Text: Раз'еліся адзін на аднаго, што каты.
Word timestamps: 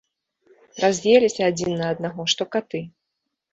Раз'еліся 0.83 1.41
адзін 1.53 1.71
на 1.83 1.91
аднаго, 1.97 2.21
што 2.35 2.51
каты. 2.59 2.85